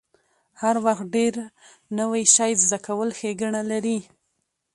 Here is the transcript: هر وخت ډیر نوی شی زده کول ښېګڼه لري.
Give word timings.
هر 0.61 0.75
وخت 0.85 1.05
ډیر 1.15 1.33
نوی 1.99 2.23
شی 2.35 2.51
زده 2.63 2.77
کول 2.85 3.09
ښېګڼه 3.19 3.61
لري. 3.71 3.97